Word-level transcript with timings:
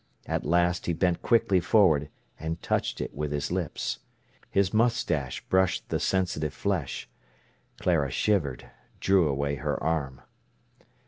At 0.25 0.47
last 0.47 0.87
he 0.87 0.93
bent 0.93 1.21
quickly 1.21 1.59
forward 1.59 2.09
and 2.39 2.59
touched 2.63 3.01
it 3.01 3.13
with 3.13 3.31
his 3.31 3.51
lips. 3.51 3.99
His 4.49 4.73
moustache 4.73 5.41
brushed 5.47 5.89
the 5.89 5.99
sensitive 5.99 6.55
flesh. 6.55 7.07
Clara 7.79 8.09
shivered, 8.09 8.71
drew 8.99 9.27
away 9.27 9.57
her 9.57 9.77
arm. 9.83 10.21